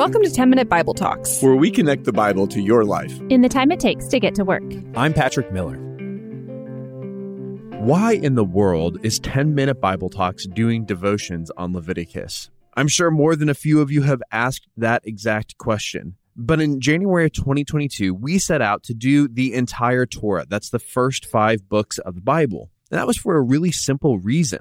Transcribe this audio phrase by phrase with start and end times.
[0.00, 3.42] Welcome to 10 Minute Bible Talks, where we connect the Bible to your life in
[3.42, 4.62] the time it takes to get to work.
[4.96, 5.76] I'm Patrick Miller.
[7.80, 12.48] Why in the world is 10 Minute Bible Talks doing devotions on Leviticus?
[12.72, 16.16] I'm sure more than a few of you have asked that exact question.
[16.34, 20.46] But in January of 2022, we set out to do the entire Torah.
[20.48, 22.70] That's the first five books of the Bible.
[22.90, 24.60] And that was for a really simple reason.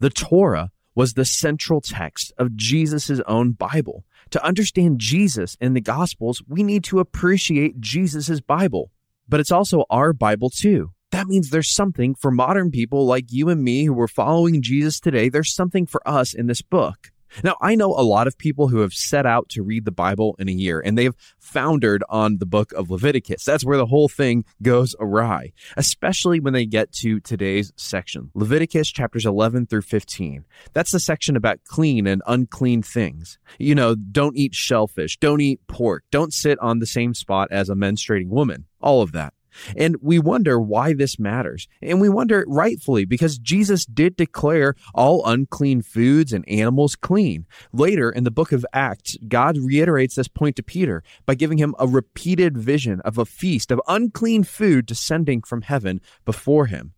[0.00, 4.04] The Torah was the central text of Jesus' own Bible.
[4.30, 8.90] To understand Jesus in the Gospels, we need to appreciate Jesus' Bible.
[9.28, 10.90] But it's also our Bible too.
[11.10, 15.00] That means there's something for modern people like you and me who are following Jesus
[15.00, 15.30] today.
[15.30, 17.10] There's something for us in this book.
[17.42, 20.36] Now, I know a lot of people who have set out to read the Bible
[20.38, 23.44] in a year and they've foundered on the book of Leviticus.
[23.44, 28.90] That's where the whole thing goes awry, especially when they get to today's section, Leviticus
[28.90, 30.44] chapters 11 through 15.
[30.72, 33.38] That's the section about clean and unclean things.
[33.58, 37.68] You know, don't eat shellfish, don't eat pork, don't sit on the same spot as
[37.68, 39.32] a menstruating woman, all of that.
[39.76, 41.68] And we wonder why this matters.
[41.82, 47.46] And we wonder rightfully because Jesus did declare all unclean foods and animals clean.
[47.72, 51.74] Later in the book of Acts, God reiterates this point to Peter by giving him
[51.78, 56.92] a repeated vision of a feast of unclean food descending from heaven before him.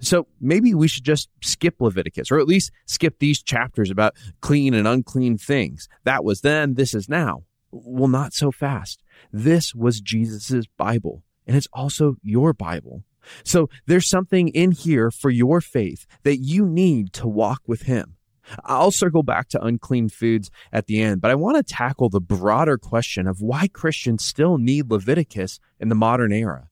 [0.00, 4.74] So maybe we should just skip Leviticus, or at least skip these chapters about clean
[4.74, 5.88] and unclean things.
[6.04, 7.44] That was then, this is now.
[7.70, 9.02] Well, not so fast.
[9.32, 13.04] This was Jesus' Bible and it's also your Bible.
[13.44, 18.16] So there's something in here for your faith that you need to walk with Him.
[18.64, 22.20] I'll circle back to unclean foods at the end, but I want to tackle the
[22.20, 26.68] broader question of why Christians still need Leviticus in the modern era.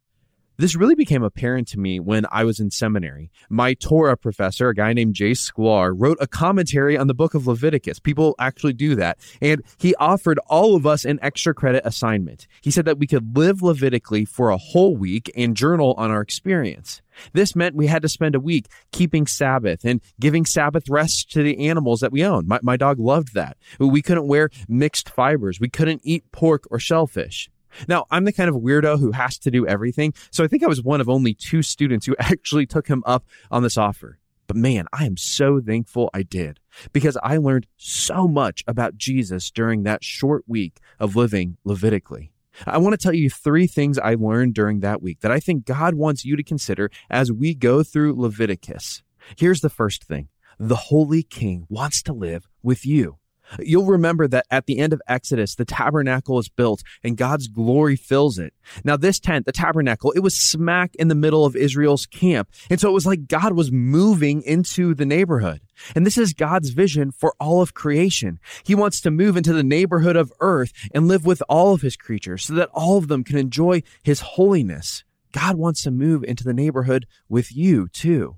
[0.57, 3.33] This really became apparent to me when I was in seminary.
[3.49, 7.49] My Torah professor, a guy named Jay Sklar, wrote a commentary on the book of
[7.49, 7.99] Leviticus.
[7.99, 9.19] People actually do that.
[9.43, 12.47] And he offered all of us an extra credit assignment.
[12.63, 16.21] He said that we could live Levitically for a whole week and journal on our
[16.21, 17.03] experience.
[17.33, 21.43] This meant we had to spend a week keeping Sabbath and giving Sabbath rest to
[21.43, 22.47] the animals that we own.
[22.47, 23.57] My, my dog loved that.
[23.81, 25.59] We couldn't wear mixed fibers.
[25.59, 27.51] We couldn't eat pork or shellfish.
[27.89, 30.69] Now, I'm the kind of weirdo who has to do everything, so I think I
[30.69, 34.19] was one of only two students who actually took him up on this offer.
[34.47, 36.61] But man, I am so thankful I did
[36.93, 42.31] because I learned so much about Jesus during that short week of living Levitically.
[42.67, 45.65] I want to tell you three things I learned during that week that I think
[45.65, 49.03] God wants you to consider as we go through Leviticus.
[49.37, 50.29] Here's the first thing.
[50.59, 53.19] The Holy King wants to live with you.
[53.59, 57.97] You'll remember that at the end of Exodus, the tabernacle is built and God's glory
[57.97, 58.55] fills it.
[58.85, 62.49] Now, this tent, the tabernacle, it was smack in the middle of Israel's camp.
[62.71, 65.61] And so it was like God was moving into the neighborhood.
[65.95, 68.39] And this is God's vision for all of creation.
[68.65, 71.97] He wants to move into the neighborhood of earth and live with all of his
[71.97, 75.05] creatures so that all of them can enjoy his holiness.
[75.33, 78.37] God wants to move into the neighborhood with you too.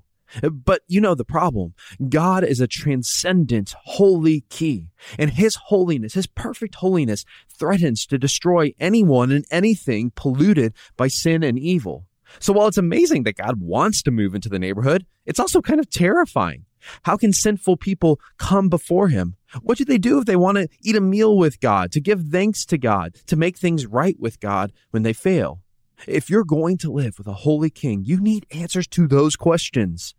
[0.51, 1.73] But you know the problem.
[2.09, 7.25] God is a transcendent, holy key, and his holiness, his perfect holiness,
[7.57, 12.05] threatens to destroy anyone and anything polluted by sin and evil.
[12.39, 15.79] So while it's amazing that God wants to move into the neighborhood, it's also kind
[15.79, 16.65] of terrifying.
[17.03, 19.35] How can sinful people come before him?
[19.61, 22.21] What do they do if they want to eat a meal with God, to give
[22.31, 25.61] thanks to God, to make things right with God when they fail?
[26.05, 30.13] If you're going to live with a holy king, you need answers to those questions.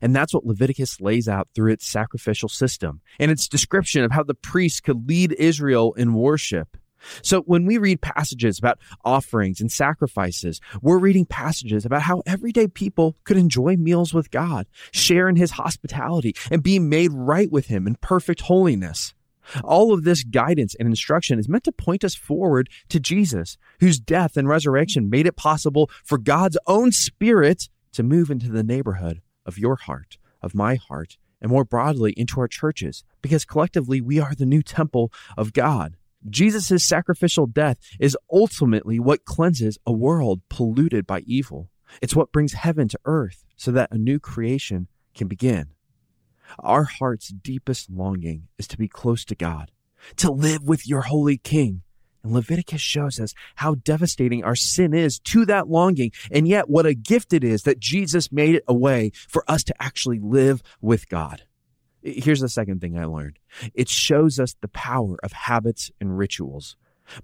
[0.00, 4.24] And that's what Leviticus lays out through its sacrificial system and its description of how
[4.24, 6.76] the priests could lead Israel in worship.
[7.22, 12.68] So when we read passages about offerings and sacrifices, we're reading passages about how everyday
[12.68, 17.66] people could enjoy meals with God, share in his hospitality, and be made right with
[17.66, 19.14] him in perfect holiness.
[19.62, 23.98] All of this guidance and instruction is meant to point us forward to Jesus, whose
[23.98, 29.22] death and resurrection made it possible for God's own spirit to move into the neighborhood
[29.44, 34.18] of your heart, of my heart, and more broadly into our churches, because collectively we
[34.18, 35.96] are the new temple of God.
[36.28, 41.70] Jesus' sacrificial death is ultimately what cleanses a world polluted by evil.
[42.02, 45.75] It's what brings heaven to earth so that a new creation can begin.
[46.58, 49.70] Our heart's deepest longing is to be close to God,
[50.16, 51.82] to live with your holy King,
[52.26, 56.84] and Leviticus shows us how devastating our sin is to that longing, and yet what
[56.84, 60.60] a gift it is that Jesus made it a way for us to actually live
[60.80, 61.44] with God.
[62.02, 63.38] Here's the second thing I learned
[63.74, 66.76] it shows us the power of habits and rituals.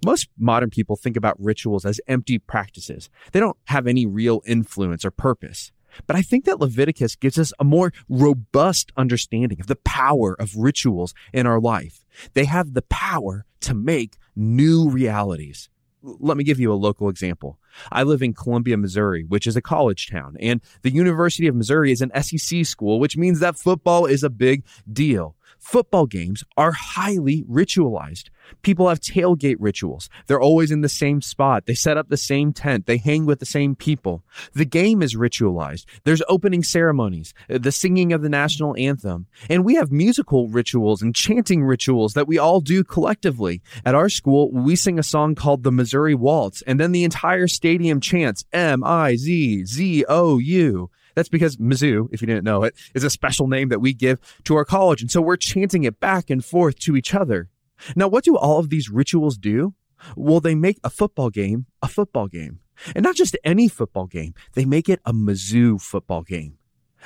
[0.05, 3.09] Most modern people think about rituals as empty practices.
[3.33, 5.73] They don't have any real influence or purpose.
[6.07, 10.55] But I think that Leviticus gives us a more robust understanding of the power of
[10.55, 12.05] rituals in our life.
[12.33, 15.69] They have the power to make new realities.
[16.01, 17.59] Let me give you a local example.
[17.91, 21.93] I live in Columbia, Missouri, which is a college town, and the University of Missouri
[21.93, 25.35] is an SEC school, which means that football is a big deal.
[25.63, 28.25] Football games are highly ritualized.
[28.63, 30.09] People have tailgate rituals.
[30.27, 31.65] They're always in the same spot.
[31.65, 32.85] They set up the same tent.
[32.85, 34.23] They hang with the same people.
[34.53, 35.85] The game is ritualized.
[36.03, 39.27] There's opening ceremonies, uh, the singing of the national anthem.
[39.49, 43.61] And we have musical rituals and chanting rituals that we all do collectively.
[43.85, 47.47] At our school, we sing a song called the Missouri Waltz, and then the entire
[47.47, 50.89] stadium chants M I Z Z O U.
[51.15, 54.19] That's because Mizzou, if you didn't know it, is a special name that we give
[54.45, 55.01] to our college.
[55.01, 57.49] And so we're chanting it back and forth to each other.
[57.95, 59.73] Now, what do all of these rituals do?
[60.15, 62.59] Well, they make a football game a football game.
[62.95, 66.57] And not just any football game, they make it a Mizzou football game.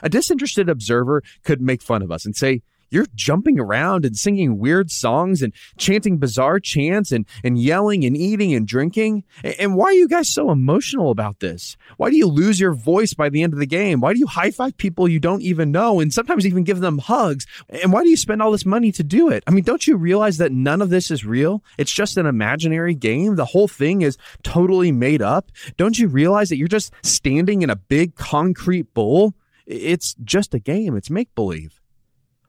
[0.01, 4.57] A disinterested observer could make fun of us and say, you're jumping around and singing
[4.57, 9.23] weird songs and chanting bizarre chants and, and yelling and eating and drinking.
[9.43, 11.77] And why are you guys so emotional about this?
[11.97, 13.99] Why do you lose your voice by the end of the game?
[13.99, 16.97] Why do you high five people you don't even know and sometimes even give them
[16.99, 17.45] hugs?
[17.69, 19.43] And why do you spend all this money to do it?
[19.47, 21.63] I mean, don't you realize that none of this is real?
[21.77, 23.35] It's just an imaginary game.
[23.35, 25.51] The whole thing is totally made up.
[25.77, 29.33] Don't you realize that you're just standing in a big concrete bowl?
[29.65, 30.95] It's just a game.
[30.95, 31.81] It's make believe.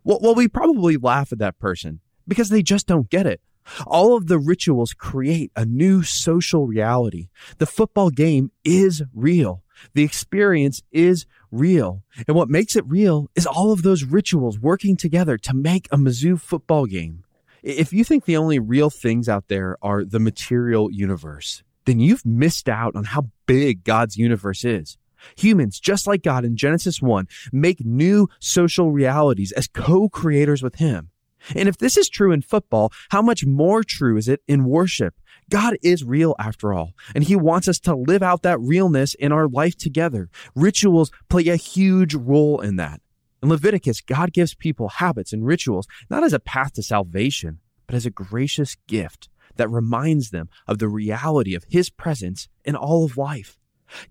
[0.04, 3.40] Well, well, we probably laugh at that person because they just don't get it.
[3.86, 7.28] All of the rituals create a new social reality.
[7.58, 9.62] The football game is real.
[9.94, 12.02] The experience is real.
[12.26, 15.96] And what makes it real is all of those rituals working together to make a
[15.96, 17.24] Mizzou football game.
[17.62, 22.24] If you think the only real things out there are the material universe, then you've
[22.24, 24.96] missed out on how big God's universe is.
[25.36, 30.76] Humans, just like God in Genesis 1, make new social realities as co creators with
[30.76, 31.10] Him.
[31.54, 35.14] And if this is true in football, how much more true is it in worship?
[35.50, 39.32] God is real after all, and He wants us to live out that realness in
[39.32, 40.28] our life together.
[40.54, 43.00] Rituals play a huge role in that.
[43.42, 47.94] In Leviticus, God gives people habits and rituals not as a path to salvation, but
[47.94, 53.04] as a gracious gift that reminds them of the reality of His presence in all
[53.04, 53.58] of life.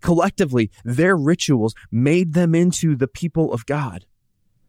[0.02, 4.06] Collectively, their rituals made them into the people of God.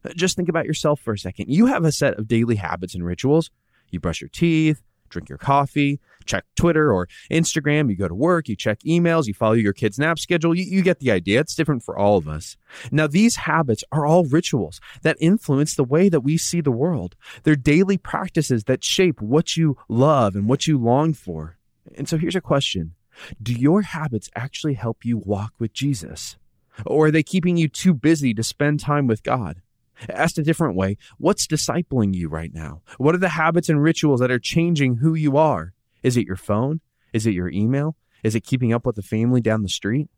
[0.05, 1.49] Uh, just think about yourself for a second.
[1.49, 3.51] You have a set of daily habits and rituals.
[3.91, 8.49] You brush your teeth, drink your coffee, check Twitter or Instagram, you go to work,
[8.49, 10.55] you check emails, you follow your kid's nap schedule.
[10.55, 11.41] You, you, get the idea.
[11.41, 12.57] It's different for all of us.
[12.93, 17.17] Now, these habits are all rituals that influence the way that we see the world.
[17.43, 21.57] They're daily practices that shape what you love and what you long for.
[21.97, 22.95] And so here's a question
[23.43, 26.37] do your habits actually help you walk with Jesus?
[26.87, 29.63] Or are they keeping you too busy to spend time with God?
[30.09, 32.83] Asked a different way, what's discipling you right now?
[32.99, 35.75] What are the habits and rituals that are changing who you are?
[36.03, 36.81] Is it your phone?
[37.13, 37.97] Is it your email?
[38.23, 40.09] Is it keeping up with the family down the street?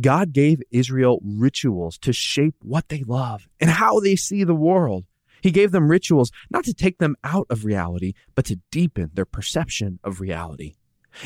[0.00, 5.04] God gave Israel rituals to shape what they love and how they see the world.
[5.42, 9.26] He gave them rituals not to take them out of reality, but to deepen their
[9.26, 10.74] perception of reality.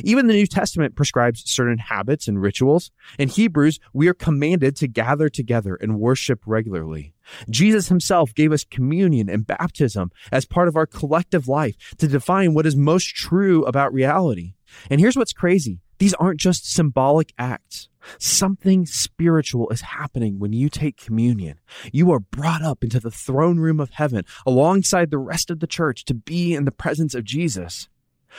[0.02, 2.90] Even the New Testament prescribes certain habits and rituals.
[3.18, 7.14] In Hebrews, we are commanded to gather together and worship regularly.
[7.50, 12.54] Jesus himself gave us communion and baptism as part of our collective life to define
[12.54, 14.54] what is most true about reality.
[14.90, 15.80] And here's what's crazy.
[15.98, 17.88] These aren't just symbolic acts.
[18.18, 21.58] Something spiritual is happening when you take communion.
[21.92, 25.66] You are brought up into the throne room of heaven alongside the rest of the
[25.66, 27.88] church to be in the presence of Jesus.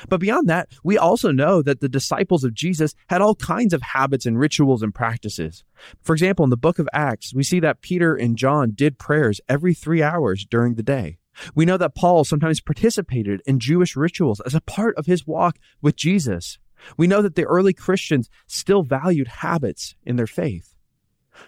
[0.08, 3.82] But beyond that, we also know that the disciples of Jesus had all kinds of
[3.82, 5.64] habits and rituals and practices.
[6.02, 9.42] For example, in the book of Acts, we see that Peter and John did prayers
[9.50, 11.18] every three hours during the day.
[11.56, 15.58] We know that Paul sometimes participated in Jewish rituals as a part of his walk
[15.82, 16.60] with Jesus.
[16.98, 20.76] We know that the early Christians still valued habits in their faith.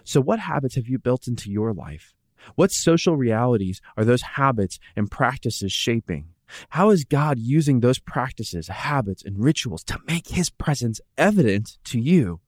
[0.04, 2.14] So, what habits have you built into your life?
[2.54, 6.31] What social realities are those habits and practices shaping?
[6.70, 11.98] How is God using those practices, habits, and rituals to make his presence evident to
[11.98, 12.40] you?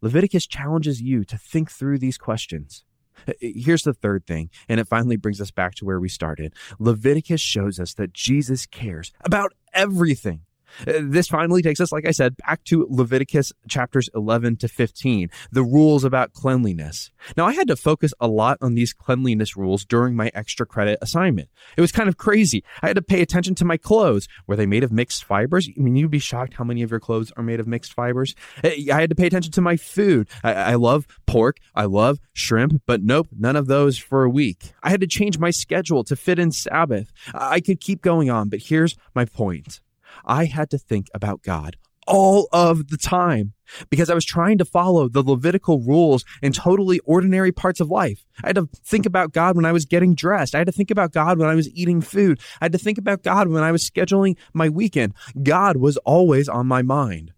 [0.00, 2.84] Leviticus challenges you to think through these questions.
[3.26, 6.54] Uh, here's the third thing, and it finally brings us back to where we started.
[6.78, 10.45] Leviticus shows us that Jesus cares about everything.
[10.86, 15.30] Uh, this finally takes us, like I said, back to Leviticus chapters 11 to 15,
[15.50, 17.10] the rules about cleanliness.
[17.36, 20.98] Now, I had to focus a lot on these cleanliness rules during my extra credit
[21.00, 21.48] assignment.
[21.76, 22.64] It was kind of crazy.
[22.82, 24.28] I had to pay attention to my clothes.
[24.46, 25.68] Were they made of mixed fibers?
[25.68, 28.34] I mean, you'd be shocked how many of your clothes are made of mixed fibers.
[28.62, 30.28] Uh, I had to pay attention to my food.
[30.42, 31.58] I, I love pork.
[31.74, 34.72] I love shrimp, but nope, none of those for a week.
[34.82, 37.12] I had to change my schedule to fit in Sabbath.
[37.34, 39.80] I could keep going on, but here's my point.
[40.24, 43.52] I had to think about God all of the time
[43.90, 48.24] because I was trying to follow the Levitical rules in totally ordinary parts of life.
[48.42, 50.54] I had to think about God when I was getting dressed.
[50.54, 52.40] I had to think about God when I was eating food.
[52.60, 55.14] I had to think about God when I was scheduling my weekend.
[55.42, 57.32] God was always on my mind.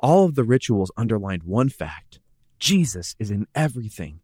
[0.00, 2.18] All of the rituals underlined one fact
[2.58, 4.20] Jesus is in everything.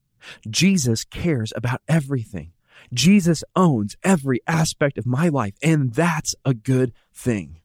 [0.49, 2.53] Jesus cares about everything.
[2.93, 7.61] Jesus owns every aspect of my life, and that's a good thing.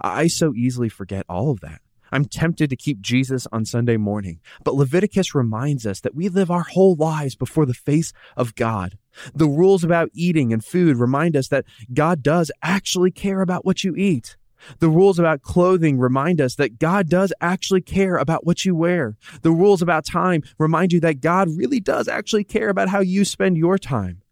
[0.00, 1.80] I so easily forget all of that.
[2.10, 6.50] I'm tempted to keep Jesus on Sunday morning, but Leviticus reminds us that we live
[6.50, 8.96] our whole lives before the face of God.
[9.34, 13.84] The rules about eating and food remind us that God does actually care about what
[13.84, 14.36] you eat.
[14.80, 19.16] The rules about clothing remind us that God does actually care about what you wear.
[19.42, 23.24] The rules about time remind you that God really does actually care about how you
[23.24, 24.22] spend your time.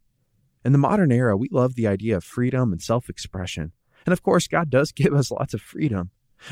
[0.64, 3.72] In the modern era, we love the idea of freedom and self expression.
[4.06, 6.10] And of course, God does give us lots of freedom.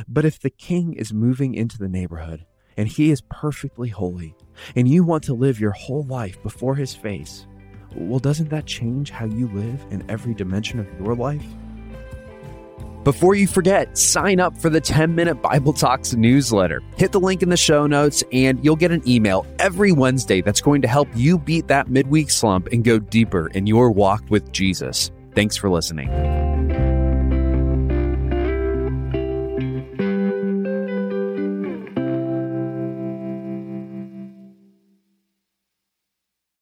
[0.09, 2.45] But if the king is moving into the neighborhood
[2.77, 4.35] and he is perfectly holy,
[4.75, 7.47] and you want to live your whole life before his face,
[7.95, 11.47] well, doesn't that change how you live in every dimension of your life?
[13.05, 16.83] Before you forget, sign up for the 10 Minute Bible Talks newsletter.
[16.97, 20.63] Hit the link in the show notes, and you'll get an email every Wednesday that's
[20.63, 24.51] going to help you beat that midweek slump and go deeper in your walk with
[24.53, 25.13] Jesus.
[25.35, 26.44] Thanks for listening.